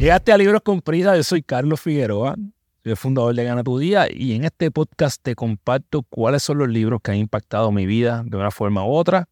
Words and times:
Llegaste 0.00 0.32
a 0.32 0.38
Libros 0.38 0.62
con 0.62 0.80
Prisa, 0.80 1.14
yo 1.14 1.22
soy 1.22 1.42
Carlos 1.42 1.78
Figueroa, 1.78 2.34
soy 2.34 2.92
el 2.92 2.96
fundador 2.96 3.34
de 3.34 3.44
Gana 3.44 3.62
Tu 3.62 3.78
Día 3.78 4.06
y 4.10 4.32
en 4.32 4.44
este 4.44 4.70
podcast 4.70 5.22
te 5.22 5.34
comparto 5.34 6.04
cuáles 6.04 6.42
son 6.42 6.56
los 6.56 6.70
libros 6.70 7.02
que 7.02 7.10
han 7.10 7.18
impactado 7.18 7.70
mi 7.70 7.84
vida 7.84 8.22
de 8.24 8.34
una 8.38 8.50
forma 8.50 8.82
u 8.82 8.92
otra. 8.92 9.28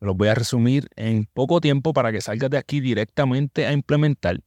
Los 0.00 0.14
voy 0.14 0.28
a 0.28 0.34
resumir 0.34 0.90
en 0.96 1.24
poco 1.32 1.62
tiempo 1.62 1.94
para 1.94 2.12
que 2.12 2.20
salgas 2.20 2.50
de 2.50 2.58
aquí 2.58 2.80
directamente 2.80 3.64
a 3.64 3.72
implementar. 3.72 4.42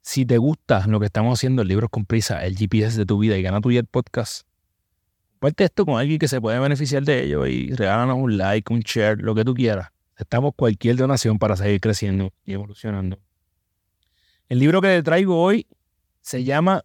Si 0.00 0.26
te 0.26 0.38
gusta 0.38 0.84
lo 0.88 0.98
que 0.98 1.06
estamos 1.06 1.38
haciendo 1.38 1.62
en 1.62 1.68
Libros 1.68 1.88
con 1.88 2.04
Prisa, 2.04 2.44
el 2.44 2.56
GPS 2.56 2.98
de 2.98 3.06
tu 3.06 3.20
vida 3.20 3.38
y 3.38 3.42
Gana 3.42 3.60
Tu 3.60 3.68
Día 3.68 3.78
el 3.78 3.86
podcast, 3.86 4.44
comparte 5.34 5.62
esto 5.62 5.86
con 5.86 6.00
alguien 6.00 6.18
que 6.18 6.26
se 6.26 6.40
puede 6.40 6.58
beneficiar 6.58 7.04
de 7.04 7.26
ello 7.26 7.46
y 7.46 7.70
regálanos 7.76 8.16
un 8.18 8.36
like, 8.36 8.74
un 8.74 8.80
share, 8.80 9.22
lo 9.22 9.36
que 9.36 9.44
tú 9.44 9.54
quieras. 9.54 9.90
Estamos 10.16 10.52
cualquier 10.56 10.96
donación 10.96 11.38
para 11.38 11.54
seguir 11.54 11.80
creciendo 11.80 12.32
y 12.44 12.54
evolucionando. 12.54 13.20
El 14.48 14.60
libro 14.60 14.80
que 14.80 14.88
te 14.88 15.02
traigo 15.02 15.42
hoy 15.42 15.66
se 16.22 16.42
llama 16.42 16.82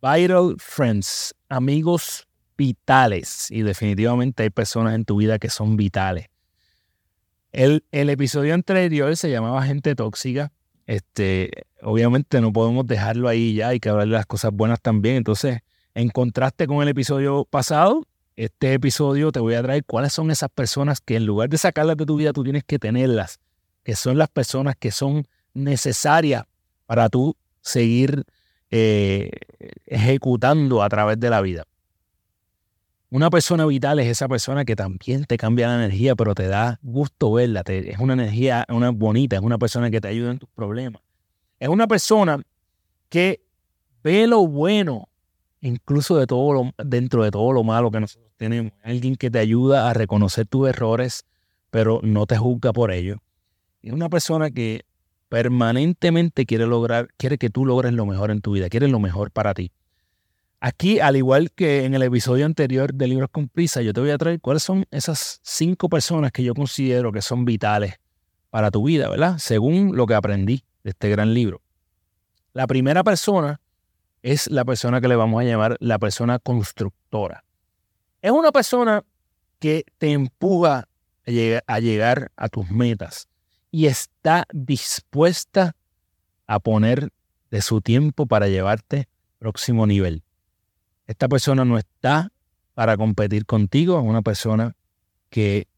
Vital 0.00 0.54
Friends, 0.58 1.34
amigos 1.48 2.28
vitales. 2.56 3.50
Y 3.50 3.62
definitivamente 3.62 4.44
hay 4.44 4.50
personas 4.50 4.94
en 4.94 5.04
tu 5.04 5.16
vida 5.16 5.40
que 5.40 5.50
son 5.50 5.76
vitales. 5.76 6.28
El, 7.50 7.82
episodio 7.90 8.54
anterior 8.54 9.16
se 9.16 9.32
llamaba 9.32 9.64
Gente 9.64 9.96
Tóxica. 9.96 10.52
Este, 10.86 11.50
obviamente 11.82 12.40
no 12.40 12.52
podemos 12.52 12.86
dejarlo 12.86 13.26
ahí 13.26 13.54
ya, 13.54 13.68
hay 13.68 13.80
que 13.80 13.88
hablar 13.88 14.06
de 14.06 14.12
las 14.12 14.26
cosas 14.26 14.52
buenas 14.52 14.80
también. 14.80 15.16
Entonces, 15.16 15.62
en 15.92 16.08
contraste 16.08 16.68
con 16.68 16.82
el 16.82 16.88
episodio 16.88 17.46
pasado, 17.46 18.06
este 18.36 18.74
episodio 18.74 19.32
te 19.32 19.40
voy 19.40 19.54
a 19.54 19.62
traer 19.64 19.84
cuáles 19.84 20.12
son 20.12 20.30
esas 20.30 20.50
personas 20.50 21.00
que 21.00 21.16
en 21.16 21.26
lugar 21.26 21.48
de 21.48 21.58
sacarlas 21.58 21.96
de 21.96 22.06
tu 22.06 22.14
vida, 22.14 22.32
tú 22.32 22.44
tienes 22.44 22.62
que 22.62 22.78
tenerlas, 22.78 23.40
que 23.82 23.96
son 23.96 24.18
las 24.18 24.28
personas 24.28 24.76
que 24.76 24.92
son 24.92 25.26
necesarias 25.52 26.44
para 26.86 27.08
tú 27.08 27.36
seguir 27.60 28.24
eh, 28.70 29.30
ejecutando 29.86 30.82
a 30.82 30.88
través 30.88 31.20
de 31.20 31.30
la 31.30 31.40
vida. 31.40 31.64
Una 33.10 33.30
persona 33.30 33.64
vital 33.66 34.00
es 34.00 34.08
esa 34.08 34.26
persona 34.28 34.64
que 34.64 34.74
también 34.74 35.24
te 35.24 35.36
cambia 35.36 35.68
la 35.68 35.76
energía, 35.76 36.16
pero 36.16 36.34
te 36.34 36.48
da 36.48 36.78
gusto 36.82 37.32
verla. 37.32 37.62
es 37.66 37.98
una 37.98 38.14
energía 38.14 38.66
una 38.68 38.90
bonita, 38.90 39.36
es 39.36 39.42
una 39.42 39.58
persona 39.58 39.90
que 39.90 40.00
te 40.00 40.08
ayuda 40.08 40.32
en 40.32 40.38
tus 40.38 40.48
problemas. 40.50 41.02
Es 41.60 41.68
una 41.68 41.86
persona 41.86 42.42
que 43.08 43.40
ve 44.02 44.26
lo 44.26 44.46
bueno 44.46 45.08
incluso 45.60 46.16
de 46.16 46.26
todo 46.26 46.52
lo, 46.52 46.72
dentro 46.84 47.24
de 47.24 47.30
todo 47.30 47.52
lo 47.52 47.64
malo 47.64 47.90
que 47.90 48.00
nosotros 48.00 48.32
tenemos. 48.36 48.72
Alguien 48.82 49.16
que 49.16 49.30
te 49.30 49.38
ayuda 49.38 49.90
a 49.90 49.94
reconocer 49.94 50.46
tus 50.46 50.68
errores, 50.68 51.24
pero 51.70 52.00
no 52.02 52.26
te 52.26 52.36
juzga 52.36 52.72
por 52.72 52.90
ello. 52.92 53.18
Es 53.82 53.92
una 53.92 54.08
persona 54.08 54.50
que 54.50 54.84
permanentemente 55.28 56.46
quiere 56.46 56.66
lograr, 56.66 57.08
quiere 57.16 57.38
que 57.38 57.50
tú 57.50 57.64
logres 57.64 57.92
lo 57.92 58.06
mejor 58.06 58.30
en 58.30 58.40
tu 58.40 58.52
vida, 58.52 58.68
quiere 58.68 58.88
lo 58.88 59.00
mejor 59.00 59.30
para 59.30 59.54
ti. 59.54 59.72
Aquí, 60.60 61.00
al 61.00 61.16
igual 61.16 61.50
que 61.52 61.84
en 61.84 61.94
el 61.94 62.02
episodio 62.02 62.46
anterior 62.46 62.94
de 62.94 63.08
Libros 63.08 63.28
con 63.30 63.48
Prisa, 63.48 63.82
yo 63.82 63.92
te 63.92 64.00
voy 64.00 64.10
a 64.10 64.18
traer 64.18 64.40
cuáles 64.40 64.62
son 64.62 64.86
esas 64.90 65.40
cinco 65.42 65.88
personas 65.88 66.32
que 66.32 66.42
yo 66.42 66.54
considero 66.54 67.12
que 67.12 67.22
son 67.22 67.44
vitales 67.44 67.94
para 68.50 68.70
tu 68.70 68.84
vida, 68.84 69.08
¿verdad? 69.08 69.36
Según 69.38 69.96
lo 69.96 70.06
que 70.06 70.14
aprendí 70.14 70.64
de 70.82 70.90
este 70.90 71.10
gran 71.10 71.34
libro. 71.34 71.60
La 72.52 72.66
primera 72.66 73.04
persona 73.04 73.60
es 74.22 74.50
la 74.50 74.64
persona 74.64 75.00
que 75.00 75.08
le 75.08 75.16
vamos 75.16 75.42
a 75.42 75.44
llamar 75.44 75.76
la 75.78 75.98
persona 75.98 76.38
constructora. 76.38 77.44
Es 78.22 78.30
una 78.30 78.50
persona 78.50 79.04
que 79.58 79.84
te 79.98 80.12
empuja 80.12 80.88
a 81.66 81.80
llegar 81.80 82.32
a, 82.36 82.48
tus 82.48 82.70
metas 82.70 83.28
y 83.76 83.88
está 83.88 84.46
dispuesta 84.54 85.76
a 86.46 86.60
poner 86.60 87.10
de 87.50 87.60
su 87.60 87.82
tiempo 87.82 88.24
para 88.24 88.48
llevarte 88.48 89.06
próximo 89.38 89.86
nivel. 89.86 90.22
Esta 91.06 91.28
persona 91.28 91.62
no 91.66 91.76
está 91.76 92.32
para 92.72 92.96
competir 92.96 93.44
contigo, 93.44 93.98
es 94.00 94.06
una 94.06 94.22
persona 94.22 94.74
que 95.28 95.68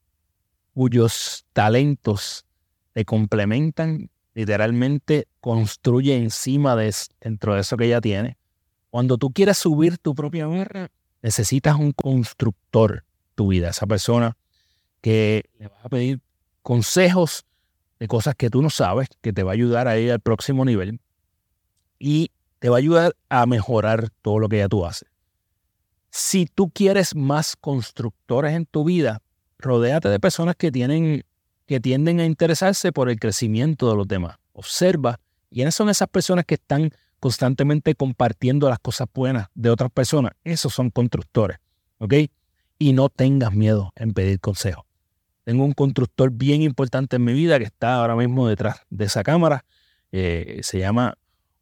cuyos 0.75 1.45
talentos 1.53 2.45
te 2.93 3.05
complementan, 3.05 4.11
literalmente 4.33 5.27
construye 5.41 6.15
encima 6.15 6.77
de 6.77 6.95
dentro 7.21 7.57
de 7.57 7.63
eso 7.63 7.77
que 7.77 7.87
ella 7.87 8.01
tiene 8.01 8.39
cuando 8.91 9.19
tú 9.19 9.33
quieras 9.33 9.59
subir 9.59 9.99
tu 9.99 10.15
propia 10.15 10.47
barra, 10.47 10.93
necesitas 11.21 11.75
un 11.75 11.91
constructor 11.91 13.05
tu 13.35 13.49
vida, 13.49 13.71
esa 13.71 13.89
persona 13.89 14.37
que 15.01 15.51
le 15.59 15.67
vas 15.67 15.85
a 15.85 15.89
pedir 15.89 16.21
consejos 16.63 17.45
de 17.99 18.09
cosas 18.09 18.35
que 18.35 18.51
tú 18.51 18.63
no 18.63 18.71
sabes, 18.71 19.09
que 19.21 19.33
te 19.33 19.43
va 19.43 19.53
a 19.53 19.55
ayudar 19.55 19.89
a 19.89 19.99
ir 19.99 20.13
al 20.13 20.21
próximo 20.21 20.65
nivel 20.65 21.01
y 21.99 22.31
te 22.59 22.69
va 22.69 22.77
a 22.77 22.79
ayudar 22.79 23.17
a 23.29 23.47
mejorar 23.47 24.11
todo 24.23 24.39
lo 24.39 24.49
que 24.49 24.59
ya 24.59 24.69
tú 24.69 24.87
haces. 24.87 25.09
Si 26.11 26.47
tú 26.47 26.71
quieres 26.71 27.15
más 27.15 27.57
constructores 27.57 28.55
en 28.55 28.67
tu 28.67 28.85
vida, 28.85 29.21
rodéate 29.59 30.09
de 30.09 30.21
personas 30.21 30.57
que 30.57 30.71
tienen 30.71 31.25
que 31.67 31.81
tienden 31.81 32.19
a 32.19 32.25
interesarse 32.25 32.93
por 32.93 33.11
el 33.11 33.21
crecimiento 33.21 33.91
de 33.91 33.97
los 33.97 34.09
demás. 34.09 34.39
Observa 34.55 35.21
quiénes 35.51 35.75
son 35.75 35.91
esas 35.91 36.09
personas 36.09 36.47
que 36.47 36.55
están 36.55 36.91
constantemente 37.21 37.95
compartiendo 37.95 38.71
las 38.71 38.79
cosas 38.79 39.07
buenas 39.13 39.49
de 39.55 39.69
otras 39.69 39.91
personas. 39.91 40.33
Esos 40.45 40.73
son 40.73 40.89
constructores, 40.89 41.59
¿ok? 41.99 42.15
Y 42.79 42.95
no 42.95 43.11
tengas 43.11 43.53
miedo 43.53 43.93
en 43.97 44.15
pedir 44.15 44.41
consejo. 44.41 44.88
Tengo 45.49 45.65
un 45.65 45.73
constructor 45.73 46.31
bien 46.31 46.61
importante 46.61 47.17
en 47.17 47.25
mi 47.25 47.33
vida 47.33 47.59
que 47.59 47.65
está 47.65 47.95
ahora 47.95 48.15
mismo 48.15 48.47
detrás 48.47 48.83
de 48.91 49.07
esa 49.07 49.23
cámara. 49.23 49.65
Eh, 50.13 50.61
se 50.63 50.79
llama 50.79 51.15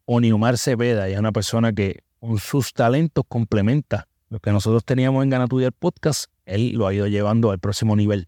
Oniumar 0.06 0.58
Cepeda 0.58 1.08
y 1.08 1.12
es 1.12 1.20
una 1.20 1.30
persona 1.30 1.72
que 1.72 2.02
con 2.18 2.36
sus 2.38 2.72
talentos 2.72 3.24
complementa 3.28 4.08
lo 4.28 4.40
que 4.40 4.50
nosotros 4.50 4.84
teníamos 4.84 5.22
en 5.22 5.30
Ganatudia 5.30 5.70
podcast. 5.70 6.32
Él 6.46 6.72
lo 6.72 6.88
ha 6.88 6.94
ido 6.94 7.06
llevando 7.06 7.52
al 7.52 7.60
próximo 7.60 7.94
nivel. 7.94 8.26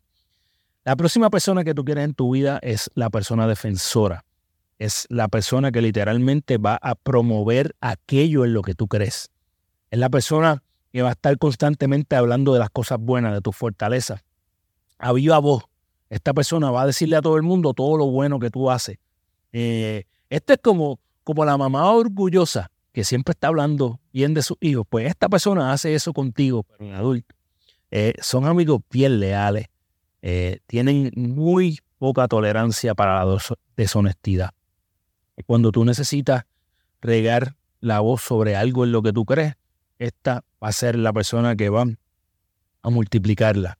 La 0.84 0.94
próxima 0.94 1.28
persona 1.28 1.64
que 1.64 1.74
tú 1.74 1.84
quieres 1.84 2.04
en 2.04 2.14
tu 2.14 2.34
vida 2.34 2.60
es 2.62 2.88
la 2.94 3.10
persona 3.10 3.48
defensora 3.48 4.24
es 4.78 5.08
la 5.08 5.26
persona 5.26 5.72
que 5.72 5.82
literalmente 5.82 6.56
va 6.56 6.78
a 6.80 6.94
promover 6.94 7.74
aquello 7.80 8.44
en 8.44 8.54
lo 8.54 8.62
que 8.62 8.74
tú 8.74 8.86
crees. 8.86 9.32
Es 9.90 9.98
la 9.98 10.08
persona 10.08 10.62
que 10.92 11.02
va 11.02 11.08
a 11.08 11.12
estar 11.14 11.36
constantemente 11.36 12.14
hablando 12.14 12.52
de 12.52 12.60
las 12.60 12.70
cosas 12.70 13.00
buenas, 13.00 13.34
de 13.34 13.40
tu 13.40 13.50
fortaleza. 13.50 14.22
A 14.98 15.12
viva 15.12 15.38
voz. 15.38 15.64
Esta 16.10 16.32
persona 16.32 16.70
va 16.70 16.82
a 16.82 16.86
decirle 16.86 17.16
a 17.16 17.22
todo 17.22 17.36
el 17.36 17.42
mundo 17.42 17.74
todo 17.74 17.96
lo 17.96 18.06
bueno 18.06 18.38
que 18.38 18.50
tú 18.50 18.70
haces. 18.70 18.98
Eh, 19.52 20.04
este 20.30 20.54
es 20.54 20.58
como, 20.62 20.98
como 21.24 21.44
la 21.44 21.56
mamá 21.56 21.90
orgullosa 21.90 22.70
que 22.92 23.04
siempre 23.04 23.32
está 23.32 23.48
hablando 23.48 24.00
bien 24.12 24.34
de 24.34 24.42
sus 24.42 24.56
hijos. 24.60 24.86
Pues 24.88 25.06
esta 25.06 25.28
persona 25.28 25.72
hace 25.72 25.94
eso 25.94 26.12
contigo, 26.12 26.64
pero 26.64 26.84
en 26.84 26.94
adulto. 26.94 27.34
Eh, 27.90 28.14
son 28.20 28.46
amigos 28.46 28.80
bien 28.90 29.20
leales. 29.20 29.66
Eh, 30.22 30.58
tienen 30.66 31.12
muy 31.14 31.78
poca 31.98 32.26
tolerancia 32.28 32.94
para 32.94 33.24
la 33.24 33.40
deshonestidad. 33.76 34.50
Cuando 35.46 35.70
tú 35.70 35.84
necesitas 35.84 36.44
regar 37.00 37.54
la 37.80 38.00
voz 38.00 38.22
sobre 38.22 38.56
algo 38.56 38.84
en 38.84 38.92
lo 38.92 39.02
que 39.02 39.12
tú 39.12 39.24
crees, 39.24 39.54
esta 39.98 40.44
va 40.62 40.68
a 40.68 40.72
ser 40.72 40.96
la 40.96 41.12
persona 41.12 41.54
que 41.56 41.68
va 41.68 41.84
a 42.82 42.90
multiplicarla. 42.90 43.78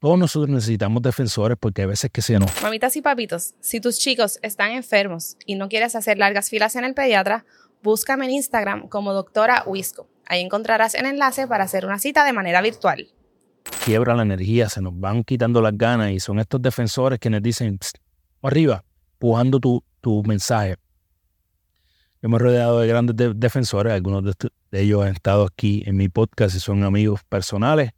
Todos 0.00 0.18
nosotros 0.18 0.48
necesitamos 0.48 1.02
defensores 1.02 1.58
porque 1.60 1.82
a 1.82 1.86
veces 1.86 2.10
que 2.10 2.22
se 2.22 2.38
nos... 2.38 2.62
Mamitas 2.62 2.96
y 2.96 3.02
papitos, 3.02 3.52
si 3.60 3.82
tus 3.82 3.98
chicos 3.98 4.38
están 4.40 4.70
enfermos 4.70 5.36
y 5.44 5.56
no 5.56 5.68
quieres 5.68 5.94
hacer 5.94 6.16
largas 6.16 6.48
filas 6.48 6.74
en 6.76 6.86
el 6.86 6.94
pediatra, 6.94 7.44
búscame 7.82 8.24
en 8.24 8.30
Instagram 8.30 8.88
como 8.88 9.12
doctora 9.12 9.62
Wisco. 9.66 10.08
Ahí 10.24 10.40
encontrarás 10.40 10.94
el 10.94 11.04
enlace 11.04 11.46
para 11.46 11.64
hacer 11.64 11.84
una 11.84 11.98
cita 11.98 12.24
de 12.24 12.32
manera 12.32 12.62
virtual. 12.62 13.08
Quiebra 13.84 14.14
la 14.14 14.22
energía, 14.22 14.70
se 14.70 14.80
nos 14.80 14.98
van 14.98 15.22
quitando 15.22 15.60
las 15.60 15.76
ganas 15.76 16.12
y 16.12 16.18
son 16.18 16.40
estos 16.40 16.62
defensores 16.62 17.18
que 17.18 17.28
nos 17.28 17.42
dicen, 17.42 17.78
arriba, 18.40 18.82
pujando 19.18 19.60
tu, 19.60 19.84
tu 20.00 20.22
mensaje. 20.22 20.76
Yo 22.22 22.30
me 22.30 22.36
he 22.36 22.38
rodeado 22.38 22.80
de 22.80 22.86
grandes 22.86 23.16
defensores, 23.38 23.92
algunos 23.92 24.24
de, 24.24 24.32
ellos 24.80 25.04
han 25.04 25.12
estado 25.12 25.44
aquí 25.44 25.82
en 25.84 25.96
mi 25.96 26.08
podcast 26.08 26.56
y 26.56 26.58
son 26.58 26.84
amigos 26.84 27.20
personales. 27.28 27.90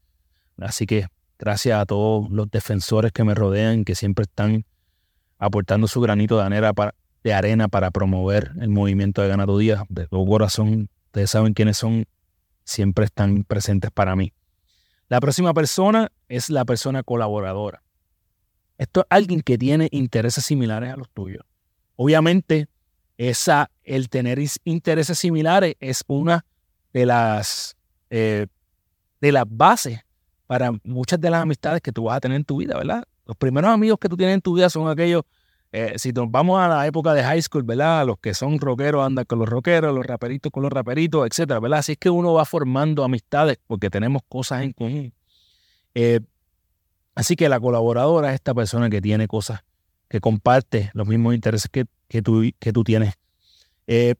Así 0.58 0.84
que 0.84 1.06
gracias 1.42 1.76
a 1.76 1.86
todos 1.86 2.30
los 2.30 2.48
defensores 2.52 3.10
que 3.10 3.24
me 3.24 3.34
rodean, 3.34 3.84
que 3.84 3.96
siempre 3.96 4.22
están 4.22 4.64
aportando 5.38 5.88
su 5.88 6.00
granito 6.00 6.36
de 6.36 6.44
arena 6.44 6.72
para, 6.72 6.94
de 7.24 7.34
arena 7.34 7.66
para 7.66 7.90
promover 7.90 8.52
el 8.60 8.68
movimiento 8.68 9.22
de 9.22 9.28
Ganado 9.28 9.58
Díaz. 9.58 9.82
De 9.88 10.06
todo 10.06 10.24
corazón, 10.24 10.88
ustedes 11.06 11.30
saben 11.32 11.52
quiénes 11.52 11.78
son, 11.78 12.06
siempre 12.62 13.06
están 13.06 13.42
presentes 13.42 13.90
para 13.90 14.14
mí. 14.14 14.32
La 15.08 15.20
próxima 15.20 15.52
persona 15.52 16.12
es 16.28 16.48
la 16.48 16.64
persona 16.64 17.02
colaboradora. 17.02 17.82
Esto 18.78 19.00
es 19.00 19.06
alguien 19.10 19.40
que 19.40 19.58
tiene 19.58 19.88
intereses 19.90 20.44
similares 20.44 20.92
a 20.92 20.96
los 20.96 21.10
tuyos. 21.10 21.44
Obviamente, 21.96 22.68
esa, 23.18 23.68
el 23.82 24.08
tener 24.10 24.38
intereses 24.62 25.18
similares 25.18 25.74
es 25.80 26.04
una 26.06 26.44
de 26.92 27.04
las, 27.04 27.76
eh, 28.10 28.46
de 29.20 29.32
las 29.32 29.44
bases 29.48 30.04
para 30.52 30.70
muchas 30.84 31.18
de 31.18 31.30
las 31.30 31.40
amistades 31.40 31.80
que 31.80 31.92
tú 31.92 32.04
vas 32.04 32.18
a 32.18 32.20
tener 32.20 32.36
en 32.36 32.44
tu 32.44 32.58
vida, 32.58 32.76
¿verdad? 32.76 33.04
Los 33.24 33.38
primeros 33.38 33.70
amigos 33.70 33.98
que 33.98 34.06
tú 34.06 34.18
tienes 34.18 34.34
en 34.34 34.42
tu 34.42 34.52
vida 34.54 34.68
son 34.68 34.86
aquellos 34.86 35.22
eh, 35.72 35.94
si 35.96 36.12
nos 36.12 36.30
vamos 36.30 36.60
a 36.60 36.68
la 36.68 36.86
época 36.86 37.14
de 37.14 37.22
high 37.24 37.40
school, 37.40 37.62
¿verdad? 37.62 38.04
Los 38.04 38.18
que 38.18 38.34
son 38.34 38.60
rockeros 38.60 39.02
andan 39.02 39.24
con 39.24 39.38
los 39.38 39.48
rockeros, 39.48 39.94
los 39.94 40.04
raperitos 40.04 40.52
con 40.52 40.62
los 40.62 40.70
raperitos, 40.70 41.26
etcétera, 41.26 41.58
¿verdad? 41.58 41.78
Así 41.78 41.92
es 41.92 41.98
que 41.98 42.10
uno 42.10 42.34
va 42.34 42.44
formando 42.44 43.02
amistades 43.02 43.58
porque 43.66 43.88
tenemos 43.88 44.20
cosas 44.28 44.60
en 44.60 44.74
común. 44.74 45.14
Eh, 45.94 46.20
así 47.14 47.34
que 47.34 47.48
la 47.48 47.58
colaboradora 47.58 48.28
es 48.28 48.34
esta 48.34 48.52
persona 48.52 48.90
que 48.90 49.00
tiene 49.00 49.26
cosas, 49.28 49.64
que 50.10 50.20
comparte 50.20 50.90
los 50.92 51.08
mismos 51.08 51.34
intereses 51.34 51.70
que, 51.70 51.86
que, 52.08 52.20
tú, 52.20 52.42
que 52.58 52.74
tú 52.74 52.84
tienes. 52.84 53.14
Eh, 53.86 54.16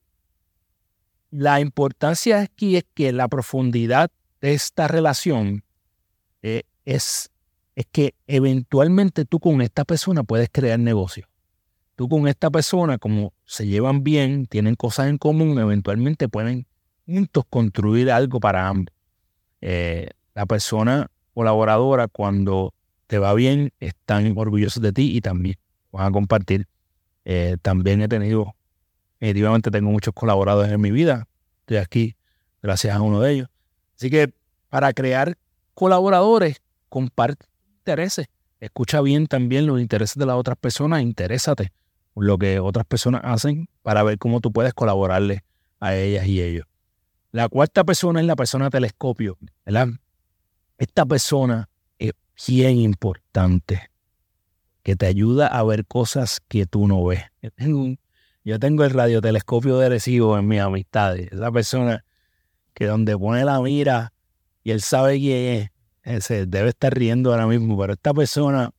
la 1.31 1.61
importancia 1.61 2.41
aquí 2.41 2.77
es 2.77 2.87
que 2.95 3.13
la 3.13 3.29
profundidad 3.29 4.11
de 4.41 4.55
esta 4.55 4.89
relación 4.89 5.63
es, 6.43 7.31
es 7.75 7.87
que 7.91 8.15
eventualmente 8.27 9.25
tú 9.25 9.41
con 9.41 9.63
esta 9.63 9.85
persona 9.85 10.25
puedes 10.25 10.49
crear 10.51 10.79
negocio 10.79 11.27
tú 11.97 12.09
con 12.09 12.29
esta 12.29 12.51
persona, 12.51 12.99
como 12.99 13.33
se 13.45 13.67
llevan 13.67 14.03
bien, 14.03 14.47
tienen 14.47 14.75
cosas 14.75 15.09
en 15.09 15.19
común, 15.19 15.59
eventualmente 15.59 16.29
pueden 16.29 16.67
juntos 17.07 17.45
construir 17.49 18.11
algo 18.11 18.41
para 18.41 18.69
ambos. 18.69 18.95
Eh, 19.61 20.09
la 20.35 20.47
persona 20.47 21.11
colaboradora, 21.35 22.09
cuando 22.09 22.75
te 23.07 23.19
va 23.19 23.35
bien, 23.35 23.73
están 23.81 24.35
orgullosos 24.37 24.83
de 24.83 24.93
ti 24.93 25.17
y 25.17 25.21
también 25.21 25.57
van 25.91 26.07
a 26.07 26.11
compartir. 26.11 26.67
Eh, 27.25 27.57
también 27.63 28.03
he 28.03 28.09
tenido, 28.09 28.55
efectivamente 29.21 29.71
tengo 29.71 29.91
muchos 29.91 30.15
colaboradores 30.15 30.73
en 30.73 30.81
mi 30.81 30.91
vida. 30.91 31.29
Estoy 31.61 31.77
aquí 31.77 32.17
gracias 32.63 32.97
a 32.97 33.01
uno 33.01 33.21
de 33.21 33.33
ellos. 33.33 33.49
Así 33.97 34.11
que 34.11 34.33
para 34.69 34.93
crear 34.93 35.37
colaboradores, 35.75 36.63
comparte 36.89 37.47
intereses. 37.79 38.27
Escucha 38.61 39.01
bien 39.01 39.27
también 39.27 39.67
los 39.67 39.81
intereses 39.81 40.17
de 40.17 40.27
las 40.27 40.37
otras 40.37 40.57
personas, 40.57 41.03
interésate 41.03 41.73
lo 42.15 42.39
que 42.39 42.61
otras 42.61 42.85
personas 42.85 43.23
hacen 43.25 43.69
para 43.83 44.03
ver 44.03 44.19
cómo 44.19 44.41
tú 44.41 44.53
puedes 44.53 44.75
colaborarle 44.75 45.45
a 45.81 45.97
ellas 45.97 46.27
y 46.27 46.43
ellos. 46.43 46.67
La 47.31 47.49
cuarta 47.49 47.85
persona 47.85 48.21
es 48.21 48.27
la 48.27 48.37
persona 48.37 48.71
telescopio, 48.71 49.39
¿verdad? 49.65 49.89
Esta 50.79 51.07
persona 51.07 51.69
es 51.99 52.13
bien 52.47 52.77
importante, 52.77 53.91
que 54.83 54.97
te 54.97 55.07
ayuda 55.07 55.47
a 55.47 55.63
ver 55.63 55.87
cosas 55.87 56.41
que 56.49 56.67
tú 56.67 56.87
no 56.87 57.05
ves. 57.05 57.23
Yo 58.45 58.59
tengo, 58.59 58.85
el 58.85 58.91
radiotelescopio 58.91 59.79
de 59.79 59.89
recibo 59.89 60.37
en 60.39 60.47
mis 60.49 60.61
amistades. 60.61 61.33
Esa 61.33 61.51
persona 61.51 62.05
que 62.75 62.87
donde 62.87 63.17
pone 63.17 63.45
la 63.45 63.61
mira 63.61 64.12
y 64.65 64.71
él 64.71 64.81
sabe 64.81 65.19
quién 65.19 65.55
es, 65.55 65.71
ese 66.03 66.47
debe 66.47 66.71
estar 66.71 66.95
riendo 66.95 67.31
ahora 67.31 67.47
mismo, 67.47 67.79
pero 67.79 67.93
esta 67.93 68.13
persona 68.13 68.73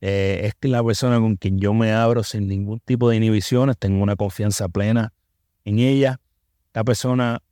eh, 0.00 0.50
es 0.62 0.70
la 0.70 0.82
persona 0.84 1.18
con 1.18 1.36
quien 1.36 1.58
yo 1.58 1.72
me 1.72 1.92
abro 1.92 2.22
sin 2.22 2.46
ningún 2.48 2.80
tipo 2.80 3.08
de 3.08 3.16
inhibiciones, 3.16 3.78
tengo 3.78 4.02
una 4.02 4.16
confianza 4.16 4.68
plena 4.68 5.12
en 5.64 5.78
ella. 5.78 6.20
Esta 6.66 6.84
persona 6.84 7.42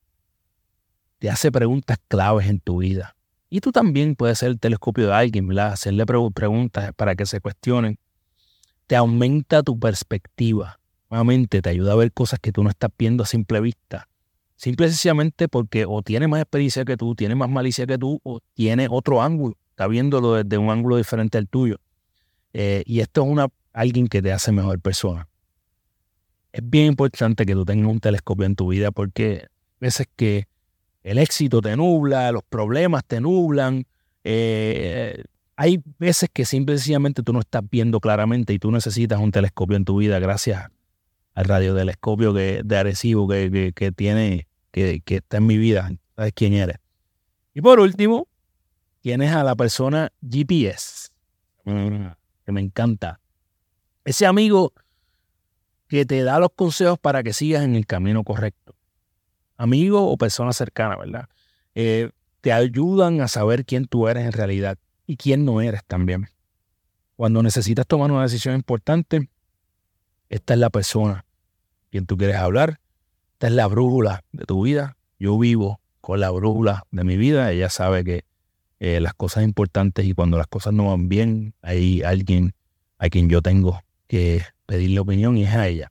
te 1.18 1.30
hace 1.30 1.50
preguntas 1.50 1.98
claves 2.08 2.48
en 2.48 2.60
tu 2.60 2.78
vida. 2.78 3.16
Y 3.48 3.60
tú 3.60 3.70
también 3.70 4.16
puedes 4.16 4.38
ser 4.38 4.50
el 4.50 4.58
telescopio 4.58 5.06
de 5.06 5.14
alguien, 5.14 5.46
¿verdad? 5.46 5.72
Hacerle 5.72 6.04
preguntas 6.06 6.92
para 6.96 7.14
que 7.14 7.26
se 7.26 7.40
cuestionen. 7.40 7.98
Te 8.86 8.96
aumenta 8.96 9.62
tu 9.62 9.78
perspectiva. 9.78 10.80
Nuevamente 11.10 11.62
te 11.62 11.70
ayuda 11.70 11.92
a 11.92 11.96
ver 11.96 12.12
cosas 12.12 12.40
que 12.40 12.52
tú 12.52 12.64
no 12.64 12.70
estás 12.70 12.90
viendo 12.98 13.22
a 13.22 13.26
simple 13.26 13.60
vista. 13.60 14.08
Simple 14.62 14.86
y 14.86 14.90
sencillamente 14.90 15.48
porque 15.48 15.86
o 15.88 16.02
tiene 16.02 16.28
más 16.28 16.40
experiencia 16.40 16.84
que 16.84 16.96
tú, 16.96 17.16
tiene 17.16 17.34
más 17.34 17.50
malicia 17.50 17.84
que 17.84 17.98
tú, 17.98 18.20
o 18.22 18.38
tiene 18.54 18.86
otro 18.88 19.20
ángulo. 19.20 19.56
Está 19.70 19.88
viéndolo 19.88 20.34
desde 20.34 20.56
un 20.56 20.70
ángulo 20.70 20.98
diferente 20.98 21.36
al 21.36 21.48
tuyo. 21.48 21.78
Eh, 22.52 22.84
y 22.86 23.00
esto 23.00 23.24
es 23.24 23.28
una, 23.28 23.48
alguien 23.72 24.06
que 24.06 24.22
te 24.22 24.30
hace 24.30 24.52
mejor 24.52 24.78
persona. 24.78 25.26
Es 26.52 26.62
bien 26.62 26.86
importante 26.86 27.44
que 27.44 27.54
tú 27.54 27.64
tengas 27.64 27.90
un 27.90 27.98
telescopio 27.98 28.46
en 28.46 28.54
tu 28.54 28.68
vida 28.68 28.92
porque 28.92 29.48
veces 29.80 30.06
que 30.14 30.46
el 31.02 31.18
éxito 31.18 31.60
te 31.60 31.76
nubla, 31.76 32.30
los 32.30 32.44
problemas 32.44 33.04
te 33.04 33.20
nublan. 33.20 33.84
Eh, 34.22 35.24
hay 35.56 35.82
veces 35.98 36.30
que 36.32 36.44
simplemente 36.44 37.24
tú 37.24 37.32
no 37.32 37.40
estás 37.40 37.62
viendo 37.68 37.98
claramente 37.98 38.52
y 38.52 38.60
tú 38.60 38.70
necesitas 38.70 39.18
un 39.18 39.32
telescopio 39.32 39.76
en 39.76 39.84
tu 39.84 39.96
vida 39.96 40.20
gracias 40.20 40.68
al 41.34 41.44
radiotelescopio 41.46 42.32
que, 42.32 42.62
de 42.64 42.76
Arecibo 42.76 43.26
que, 43.26 43.72
que, 43.74 43.90
tiene, 43.92 44.46
que, 44.72 45.02
está 45.06 45.36
en 45.36 45.46
mi 45.46 45.56
vida. 45.56 45.92
Sabes 46.16 46.32
quién 46.34 46.54
eres. 46.54 46.78
Y 47.54 47.60
por 47.60 47.78
último, 47.78 48.26
tienes 49.00 49.32
a 49.32 49.44
la 49.44 49.54
persona 49.54 50.12
GPS 50.20 51.10
que 51.64 52.52
me 52.52 52.60
encanta. 52.60 53.20
Ese 54.04 54.26
amigo 54.26 54.72
que 55.86 56.04
te 56.04 56.22
da 56.24 56.40
los 56.40 56.50
consejos 56.56 56.98
para 56.98 57.22
que 57.22 57.32
sigas 57.32 57.62
en 57.62 57.76
el 57.76 57.86
camino 57.86 58.24
correcto. 58.24 58.74
Amigo 59.56 60.10
o 60.10 60.16
persona 60.16 60.52
cercana, 60.52 60.96
¿verdad? 60.96 61.28
Eh, 61.74 62.10
te 62.40 62.52
ayudan 62.52 63.20
a 63.20 63.28
saber 63.28 63.64
quién 63.64 63.86
tú 63.86 64.08
eres 64.08 64.24
en 64.24 64.32
realidad 64.32 64.78
y 65.06 65.16
quién 65.16 65.44
no 65.44 65.60
eres 65.60 65.84
también. 65.84 66.28
Cuando 67.14 67.42
necesitas 67.42 67.86
tomar 67.86 68.10
una 68.10 68.22
decisión 68.22 68.54
importante, 68.54 69.28
esta 70.28 70.54
es 70.54 70.60
la 70.60 70.70
persona 70.70 71.24
quien 71.90 72.06
tú 72.06 72.16
quieres 72.16 72.36
hablar. 72.36 72.80
Esta 73.42 73.48
es 73.50 73.56
la 73.56 73.66
brújula 73.66 74.22
de 74.30 74.44
tu 74.44 74.62
vida. 74.62 74.96
Yo 75.18 75.36
vivo 75.36 75.80
con 76.00 76.20
la 76.20 76.30
brújula 76.30 76.84
de 76.92 77.02
mi 77.02 77.16
vida. 77.16 77.50
Ella 77.50 77.70
sabe 77.70 78.04
que 78.04 78.24
eh, 78.78 79.00
las 79.00 79.14
cosas 79.14 79.42
importantes 79.42 80.06
y 80.06 80.14
cuando 80.14 80.38
las 80.38 80.46
cosas 80.46 80.72
no 80.74 80.90
van 80.90 81.08
bien, 81.08 81.52
hay 81.60 82.04
alguien 82.04 82.54
a 82.98 83.08
quien 83.08 83.28
yo 83.28 83.42
tengo 83.42 83.82
que 84.06 84.42
pedirle 84.64 85.00
opinión 85.00 85.36
y 85.36 85.42
es 85.42 85.54
a 85.56 85.66
ella. 85.66 85.90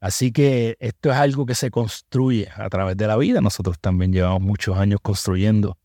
Así 0.00 0.32
que 0.32 0.76
esto 0.80 1.12
es 1.12 1.16
algo 1.16 1.46
que 1.46 1.54
se 1.54 1.70
construye 1.70 2.48
a 2.56 2.68
través 2.70 2.96
de 2.96 3.06
la 3.06 3.16
vida. 3.18 3.40
Nosotros 3.40 3.78
también 3.80 4.12
llevamos 4.12 4.42
muchos 4.42 4.76
años 4.76 4.98
construyendo. 5.00 5.78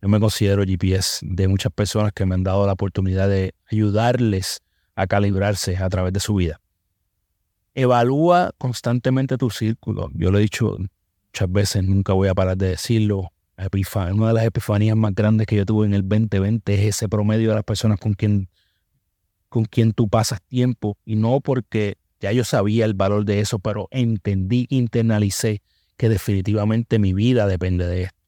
Yo 0.00 0.08
me 0.08 0.18
considero 0.20 0.64
GPS 0.64 1.18
de 1.20 1.48
muchas 1.48 1.70
personas 1.70 2.14
que 2.14 2.24
me 2.24 2.34
han 2.34 2.44
dado 2.44 2.66
la 2.66 2.72
oportunidad 2.72 3.28
de 3.28 3.54
ayudarles 3.70 4.62
a 4.96 5.06
calibrarse 5.06 5.76
a 5.76 5.90
través 5.90 6.14
de 6.14 6.20
su 6.20 6.36
vida. 6.36 6.61
Evalúa 7.74 8.52
constantemente 8.58 9.38
tu 9.38 9.50
círculo. 9.50 10.10
Yo 10.14 10.30
lo 10.30 10.38
he 10.38 10.42
dicho 10.42 10.76
muchas 11.28 11.52
veces, 11.52 11.84
nunca 11.84 12.12
voy 12.12 12.28
a 12.28 12.34
parar 12.34 12.56
de 12.56 12.68
decirlo 12.68 13.32
una 14.12 14.28
de 14.28 14.32
las 14.34 14.44
epifanías 14.44 14.96
más 14.96 15.14
grandes 15.14 15.46
que 15.46 15.56
yo 15.56 15.64
tuve 15.64 15.86
en 15.86 15.94
el 15.94 16.08
2020 16.08 16.74
es 16.74 16.96
ese 16.96 17.08
promedio 17.08 17.50
de 17.50 17.54
las 17.56 17.64
personas 17.64 18.00
con 18.00 18.14
quien, 18.14 18.48
con 19.48 19.64
quien 19.64 19.92
tú 19.92 20.08
pasas 20.08 20.40
tiempo. 20.42 20.96
Y 21.04 21.16
no 21.16 21.40
porque 21.40 21.96
ya 22.20 22.32
yo 22.32 22.44
sabía 22.44 22.84
el 22.84 22.94
valor 22.94 23.24
de 23.24 23.40
eso, 23.40 23.58
pero 23.58 23.88
entendí, 23.90 24.66
internalicé 24.70 25.62
que 25.96 26.08
definitivamente 26.08 26.98
mi 26.98 27.12
vida 27.12 27.46
depende 27.46 27.86
de 27.86 28.04
esto. 28.04 28.18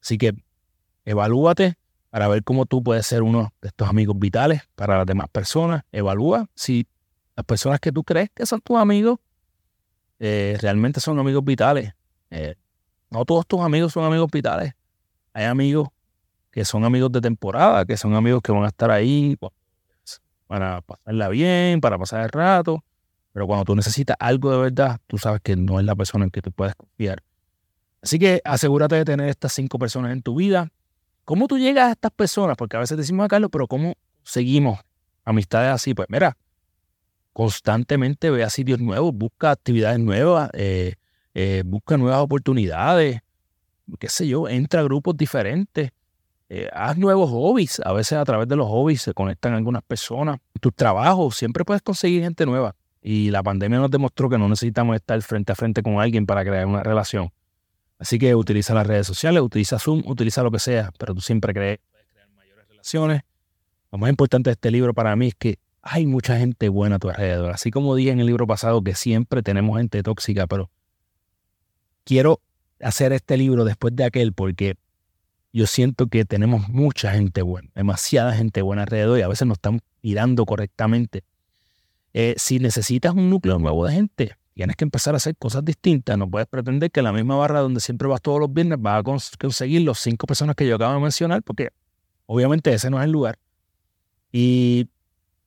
Así 0.00 0.18
que 0.18 0.32
evalúate 1.04 1.74
para 2.10 2.28
ver 2.28 2.44
cómo 2.44 2.66
tú 2.66 2.82
puedes 2.82 3.06
ser 3.06 3.22
uno 3.22 3.52
de 3.62 3.68
estos 3.68 3.88
amigos 3.88 4.18
vitales 4.18 4.62
para 4.74 4.98
las 4.98 5.06
demás 5.06 5.28
personas. 5.30 5.82
Evalúa 5.92 6.48
si 6.54 6.86
las 7.36 7.46
personas 7.46 7.80
que 7.80 7.92
tú 7.92 8.04
crees 8.04 8.30
que 8.34 8.46
son 8.46 8.60
tus 8.60 8.76
amigos 8.76 9.18
eh, 10.18 10.56
realmente 10.60 11.00
son 11.00 11.18
amigos 11.18 11.44
vitales. 11.44 11.92
Eh, 12.30 12.54
no 13.10 13.24
todos 13.24 13.46
tus 13.46 13.60
amigos 13.60 13.92
son 13.92 14.04
amigos 14.04 14.30
vitales. 14.30 14.72
Hay 15.32 15.44
amigos 15.46 15.88
que 16.52 16.64
son 16.64 16.84
amigos 16.84 17.10
de 17.10 17.20
temporada, 17.20 17.84
que 17.84 17.96
son 17.96 18.14
amigos 18.14 18.40
que 18.42 18.52
van 18.52 18.64
a 18.64 18.68
estar 18.68 18.90
ahí 18.90 19.36
para 20.46 20.82
pasarla 20.82 21.28
bien, 21.28 21.80
para 21.80 21.98
pasar 21.98 22.22
el 22.22 22.28
rato. 22.28 22.84
Pero 23.32 23.46
cuando 23.46 23.64
tú 23.64 23.74
necesitas 23.74 24.16
algo 24.20 24.52
de 24.52 24.58
verdad, 24.58 25.00
tú 25.06 25.18
sabes 25.18 25.40
que 25.42 25.56
no 25.56 25.80
es 25.80 25.86
la 25.86 25.96
persona 25.96 26.24
en 26.24 26.30
que 26.30 26.42
tú 26.42 26.52
puedes 26.52 26.74
confiar. 26.74 27.22
Así 28.02 28.18
que 28.18 28.42
asegúrate 28.44 28.96
de 28.96 29.04
tener 29.04 29.28
estas 29.28 29.52
cinco 29.54 29.78
personas 29.78 30.12
en 30.12 30.22
tu 30.22 30.34
vida. 30.34 30.70
¿Cómo 31.24 31.48
tú 31.48 31.58
llegas 31.58 31.88
a 31.88 31.92
estas 31.92 32.10
personas? 32.10 32.56
Porque 32.56 32.76
a 32.76 32.80
veces 32.80 32.98
decimos 32.98 33.24
a 33.24 33.28
Carlos, 33.28 33.50
pero 33.50 33.66
¿cómo 33.66 33.94
seguimos 34.22 34.78
amistades 35.24 35.72
así? 35.72 35.94
Pues 35.94 36.08
mira, 36.10 36.36
constantemente 37.32 38.30
ve 38.30 38.44
a 38.44 38.50
sitios 38.50 38.80
nuevos, 38.80 39.14
busca 39.14 39.50
actividades 39.50 39.98
nuevas, 39.98 40.50
eh, 40.52 40.94
eh, 41.34 41.62
busca 41.64 41.96
nuevas 41.96 42.20
oportunidades, 42.20 43.20
qué 43.98 44.08
sé 44.08 44.28
yo, 44.28 44.48
entra 44.48 44.80
a 44.80 44.84
grupos 44.84 45.16
diferentes, 45.16 45.90
eh, 46.48 46.68
haz 46.72 46.98
nuevos 46.98 47.30
hobbies, 47.30 47.80
a 47.84 47.92
veces 47.92 48.18
a 48.18 48.24
través 48.24 48.46
de 48.48 48.56
los 48.56 48.66
hobbies 48.66 49.02
se 49.02 49.14
conectan 49.14 49.54
algunas 49.54 49.82
personas, 49.82 50.38
tu 50.60 50.70
trabajo 50.70 51.30
siempre 51.30 51.64
puedes 51.64 51.82
conseguir 51.82 52.22
gente 52.22 52.44
nueva 52.44 52.74
y 53.00 53.30
la 53.30 53.42
pandemia 53.42 53.78
nos 53.78 53.90
demostró 53.90 54.28
que 54.28 54.38
no 54.38 54.48
necesitamos 54.48 54.94
estar 54.94 55.20
frente 55.22 55.52
a 55.52 55.54
frente 55.54 55.82
con 55.82 56.00
alguien 56.00 56.26
para 56.26 56.44
crear 56.44 56.66
una 56.66 56.82
relación. 56.82 57.32
Así 57.98 58.18
que 58.18 58.34
utiliza 58.34 58.74
las 58.74 58.86
redes 58.86 59.06
sociales, 59.06 59.42
utiliza 59.42 59.78
Zoom, 59.78 60.02
utiliza 60.06 60.42
lo 60.42 60.50
que 60.50 60.58
sea, 60.58 60.92
pero 60.98 61.14
tú 61.14 61.20
siempre 61.20 61.54
crees, 61.54 61.78
puedes 61.90 62.06
crear 62.08 62.28
mayores 62.30 62.68
relaciones. 62.68 63.22
Lo 63.90 63.98
más 63.98 64.10
importante 64.10 64.50
de 64.50 64.52
este 64.52 64.70
libro 64.70 64.92
para 64.92 65.14
mí 65.16 65.28
es 65.28 65.34
que 65.34 65.58
hay 65.82 66.06
mucha 66.06 66.38
gente 66.38 66.68
buena 66.68 66.96
a 66.96 66.98
tu 66.98 67.10
alrededor. 67.10 67.52
Así 67.52 67.70
como 67.70 67.94
dije 67.94 68.10
en 68.10 68.20
el 68.20 68.26
libro 68.26 68.46
pasado 68.46 68.82
que 68.82 68.94
siempre 68.94 69.42
tenemos 69.42 69.76
gente 69.76 70.02
tóxica, 70.02 70.46
pero 70.46 70.70
quiero 72.04 72.40
hacer 72.80 73.12
este 73.12 73.36
libro 73.36 73.64
después 73.64 73.94
de 73.94 74.04
aquel 74.04 74.32
porque 74.32 74.76
yo 75.52 75.66
siento 75.66 76.06
que 76.06 76.24
tenemos 76.24 76.68
mucha 76.68 77.12
gente 77.12 77.42
buena, 77.42 77.68
demasiada 77.74 78.32
gente 78.32 78.62
buena 78.62 78.82
alrededor 78.82 79.18
y 79.18 79.22
a 79.22 79.28
veces 79.28 79.46
no 79.46 79.54
están 79.54 79.80
mirando 80.02 80.46
correctamente. 80.46 81.24
Eh, 82.14 82.34
si 82.38 82.58
necesitas 82.58 83.12
un 83.14 83.28
núcleo 83.28 83.58
nuevo 83.58 83.86
de 83.86 83.94
gente, 83.94 84.36
tienes 84.54 84.76
que 84.76 84.84
empezar 84.84 85.14
a 85.14 85.16
hacer 85.16 85.36
cosas 85.36 85.64
distintas. 85.64 86.16
No 86.16 86.30
puedes 86.30 86.46
pretender 86.46 86.90
que 86.90 87.02
la 87.02 87.12
misma 87.12 87.36
barra 87.36 87.60
donde 87.60 87.80
siempre 87.80 88.08
vas 88.08 88.22
todos 88.22 88.38
los 88.40 88.52
viernes 88.52 88.80
vas 88.80 89.00
a 89.00 89.02
conseguir 89.38 89.82
los 89.82 89.98
cinco 89.98 90.26
personas 90.26 90.56
que 90.56 90.66
yo 90.66 90.76
acabo 90.76 90.94
de 90.94 91.00
mencionar, 91.00 91.42
porque 91.42 91.70
obviamente 92.26 92.72
ese 92.72 92.88
no 92.88 92.98
es 92.98 93.04
el 93.04 93.12
lugar. 93.12 93.38
Y 94.30 94.88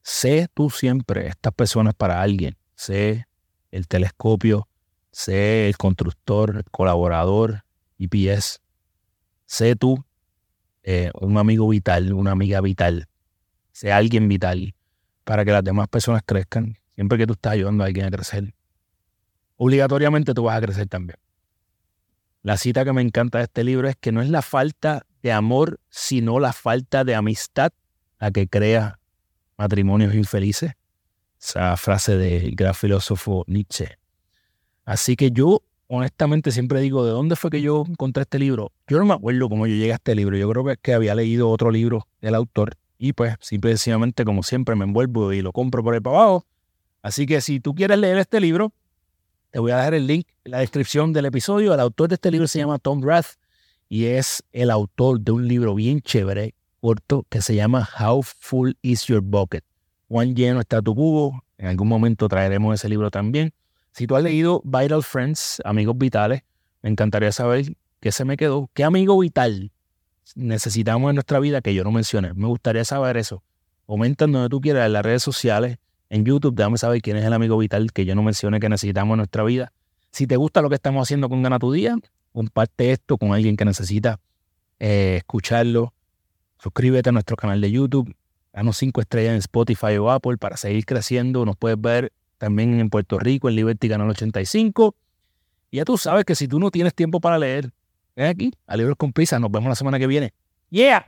sé 0.06 0.48
tú 0.54 0.70
siempre 0.70 1.28
estas 1.28 1.52
personas 1.54 1.96
para 1.96 2.22
alguien. 2.22 2.56
Sé 2.76 3.26
el 3.72 3.88
telescopio, 3.88 4.70
sé 5.12 5.68
el 5.68 5.78
constructor, 5.78 6.58
el 6.58 6.64
colaborador, 6.66 7.66
IPS. 7.98 8.62
Sé 9.48 9.76
tú 9.76 10.06
eh, 10.84 11.12
un 11.20 11.40
amigo 11.40 11.68
vital, 11.68 12.14
una 12.14 12.32
amiga 12.32 12.62
vital. 12.62 13.08
Sé 13.72 13.92
alguien 13.92 14.30
vital 14.30 14.76
para 15.24 15.44
que 15.44 15.52
las 15.52 15.64
demás 15.64 15.88
personas 15.88 16.22
crezcan. 16.24 16.78
Siempre 16.94 17.18
que 17.18 17.26
tú 17.26 17.34
estás 17.34 17.54
ayudando 17.54 17.84
a 17.84 17.88
alguien 17.88 18.06
a 18.06 18.12
crecer, 18.12 18.54
obligatoriamente 19.58 20.36
tú 20.36 20.44
vas 20.44 20.58
a 20.58 20.62
crecer 20.62 20.88
también. 20.88 21.18
La 22.44 22.58
cita 22.58 22.86
que 22.86 22.94
me 22.94 23.02
encanta 23.02 23.40
de 23.40 23.46
este 23.46 23.64
libro 23.64 23.90
es 23.90 23.96
que 23.96 24.12
no 24.12 24.22
es 24.22 24.30
la 24.30 24.44
falta 24.44 25.08
de 25.24 25.32
amor, 25.32 25.80
sino 25.90 26.40
la 26.40 26.54
falta 26.54 27.04
de 27.04 27.16
amistad 27.16 27.74
la 28.20 28.30
que 28.30 28.48
crea 28.48 29.00
matrimonios 29.58 30.14
infelices. 30.14 30.74
Esa 31.40 31.78
frase 31.78 32.18
del 32.18 32.56
gran 32.56 32.74
filósofo 32.74 33.44
Nietzsche. 33.48 33.98
Así 34.86 35.16
que 35.16 35.32
yo, 35.32 35.62
honestamente, 35.88 36.52
siempre 36.52 36.82
digo, 36.82 37.06
¿de 37.06 37.12
dónde 37.12 37.36
fue 37.36 37.50
que 37.50 37.62
yo 37.62 37.84
encontré 37.88 38.24
este 38.24 38.40
libro? 38.40 38.72
Yo 38.88 38.98
no 39.00 39.06
me 39.06 39.14
acuerdo 39.14 39.50
cómo 39.50 39.68
yo 39.68 39.76
llegué 39.76 39.92
a 39.92 39.96
este 39.96 40.16
libro. 40.16 40.38
Yo 40.38 40.50
creo 40.50 40.66
que 40.82 40.94
había 40.94 41.16
leído 41.16 41.50
otro 41.50 41.72
libro 41.72 42.08
del 42.22 42.36
autor 42.36 42.78
y 42.98 43.14
pues 43.14 43.36
simple 43.42 43.72
y 43.72 43.74
sencillamente, 43.74 44.26
como 44.26 44.44
siempre, 44.44 44.76
me 44.76 44.86
envuelvo 44.86 45.34
y 45.34 45.42
lo 45.42 45.52
compro 45.52 45.84
por 45.84 45.94
ahí 45.94 46.00
para 46.00 46.18
abajo. 46.18 46.46
Así 47.02 47.26
que 47.26 47.42
si 47.42 47.60
tú 47.60 47.76
quieres 47.76 48.00
leer 48.00 48.18
este 48.18 48.40
libro, 48.40 48.74
te 49.52 49.60
voy 49.60 49.72
a 49.72 49.78
dejar 49.78 49.94
el 49.94 50.08
link 50.08 50.28
en 50.44 50.52
la 50.52 50.60
descripción 50.60 51.14
del 51.14 51.26
episodio. 51.26 51.74
El 51.74 51.80
autor 51.80 52.10
de 52.10 52.16
este 52.16 52.32
libro 52.32 52.48
se 52.48 52.60
llama 52.60 52.80
Tom 52.80 53.04
Rath 53.04 53.38
y 53.88 54.06
es 54.06 54.44
el 54.52 54.72
autor 54.72 55.20
de 55.20 55.32
un 55.32 55.48
libro 55.48 55.76
bien 55.76 56.02
chévere, 56.02 56.55
corto, 56.86 57.26
que 57.30 57.42
se 57.42 57.56
llama 57.56 57.90
How 58.00 58.22
Full 58.22 58.74
is 58.84 59.08
Your 59.08 59.22
Bucket? 59.22 59.64
¿Cuán 60.08 60.36
lleno 60.36 60.60
está 60.60 60.84
tu 60.84 60.94
cubo? 60.94 61.44
En 61.58 61.66
algún 61.66 61.88
momento 61.88 62.28
traeremos 62.28 62.76
ese 62.76 62.88
libro 62.90 63.10
también. 63.10 63.54
Si 63.92 64.06
tú 64.06 64.16
has 64.16 64.22
leído 64.22 64.62
Vital 64.64 65.02
Friends, 65.02 65.64
Amigos 65.66 65.98
Vitales, 65.98 66.44
me 66.84 66.92
encantaría 66.92 67.32
saber 67.32 67.76
qué 68.00 68.12
se 68.12 68.24
me 68.24 68.38
quedó. 68.38 68.70
¿Qué 68.76 68.84
amigo 68.84 69.18
vital 69.18 69.72
necesitamos 70.36 71.10
en 71.10 71.16
nuestra 71.16 71.40
vida 71.40 71.60
que 71.62 71.74
yo 71.74 71.84
no 71.84 71.92
mencioné? 71.92 72.36
Me 72.36 72.46
gustaría 72.46 72.86
saber 72.86 73.18
eso. 73.18 73.42
Comenta 73.88 74.28
donde 74.28 74.48
tú 74.50 74.62
quieras 74.62 74.86
en 74.86 74.94
las 74.94 75.04
redes 75.04 75.24
sociales 75.24 75.80
en 76.12 76.24
YouTube. 76.24 76.54
Déjame 76.54 76.78
saber 76.78 77.02
quién 77.02 77.18
es 77.18 77.26
el 77.26 77.34
amigo 77.34 77.58
vital 77.58 77.94
que 77.94 78.06
yo 78.06 78.14
no 78.14 78.22
mencioné 78.22 78.60
que 78.60 78.70
necesitamos 78.70 79.16
en 79.16 79.18
nuestra 79.18 79.44
vida. 79.44 79.74
Si 80.12 80.28
te 80.28 80.36
gusta 80.36 80.62
lo 80.62 80.70
que 80.70 80.76
estamos 80.76 81.02
haciendo 81.02 81.30
con 81.30 81.42
Gana 81.42 81.58
Tu 81.58 81.72
Día, 81.72 81.98
comparte 82.32 82.92
esto 82.92 83.18
con 83.18 83.34
alguien 83.34 83.58
que 83.58 83.66
necesita 83.66 84.20
eh, 84.78 85.16
escucharlo. 85.18 85.96
Suscríbete 86.66 87.10
a 87.10 87.12
nuestro 87.12 87.38
canal 87.38 87.62
de 87.62 87.70
YouTube. 87.70 88.12
Danos 88.52 88.78
cinco 88.78 89.00
estrellas 89.00 89.34
en 89.34 89.38
Spotify 89.38 89.98
o 90.00 90.10
Apple 90.10 90.38
para 90.40 90.58
seguir 90.58 90.84
creciendo. 90.84 91.46
Nos 91.46 91.56
puedes 91.58 91.80
ver 91.80 92.12
también 92.40 92.80
en 92.80 92.90
Puerto 92.90 93.20
Rico, 93.20 93.50
en 93.50 93.56
Liberty 93.56 93.88
Canal 93.88 94.10
85. 94.10 94.96
Y 95.70 95.78
ya 95.78 95.86
tú 95.86 95.96
sabes 95.96 96.26
que 96.26 96.34
si 96.34 96.48
tú 96.48 96.60
no 96.60 96.72
tienes 96.72 96.96
tiempo 96.96 97.20
para 97.20 97.38
leer, 97.38 97.70
ven 98.16 98.26
aquí 98.26 98.52
a 98.66 98.76
Libros 98.78 98.98
con 98.98 99.14
Prisa. 99.14 99.38
Nos 99.38 99.52
vemos 99.52 99.70
la 99.70 99.76
semana 99.76 100.00
que 100.00 100.08
viene. 100.08 100.34
¡Yeah! 100.72 101.06